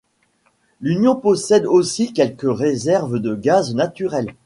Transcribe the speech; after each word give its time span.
L'Union 0.81 1.15
possède 1.15 1.67
aussi 1.67 2.11
quelques 2.11 2.41
réserves 2.47 3.19
de 3.19 3.35
gaz 3.35 3.75
naturel. 3.75 4.33